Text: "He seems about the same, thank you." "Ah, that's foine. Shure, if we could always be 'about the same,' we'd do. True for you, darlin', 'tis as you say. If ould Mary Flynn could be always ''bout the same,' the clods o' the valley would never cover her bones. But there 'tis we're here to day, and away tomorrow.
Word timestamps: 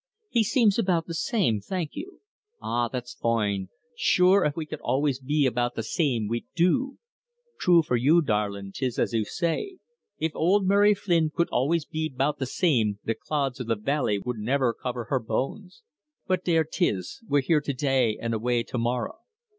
"He 0.31 0.43
seems 0.43 0.79
about 0.79 1.05
the 1.05 1.13
same, 1.13 1.59
thank 1.61 1.91
you." 1.93 2.21
"Ah, 2.59 2.87
that's 2.87 3.13
foine. 3.13 3.69
Shure, 3.95 4.43
if 4.45 4.55
we 4.55 4.65
could 4.65 4.81
always 4.81 5.19
be 5.19 5.45
'about 5.45 5.75
the 5.75 5.83
same,' 5.83 6.27
we'd 6.27 6.47
do. 6.55 6.97
True 7.59 7.83
for 7.83 7.95
you, 7.95 8.23
darlin', 8.23 8.71
'tis 8.71 8.97
as 8.97 9.13
you 9.13 9.25
say. 9.25 9.77
If 10.17 10.35
ould 10.35 10.65
Mary 10.65 10.95
Flynn 10.95 11.29
could 11.29 11.49
be 11.49 11.53
always 11.53 11.85
''bout 11.85 12.39
the 12.39 12.47
same,' 12.47 12.97
the 13.03 13.13
clods 13.13 13.61
o' 13.61 13.63
the 13.63 13.75
valley 13.75 14.17
would 14.17 14.37
never 14.39 14.73
cover 14.73 15.03
her 15.03 15.19
bones. 15.19 15.83
But 16.25 16.45
there 16.45 16.63
'tis 16.63 17.21
we're 17.27 17.41
here 17.41 17.61
to 17.61 17.71
day, 17.73 18.17
and 18.19 18.33
away 18.33 18.63
tomorrow. 18.63 19.19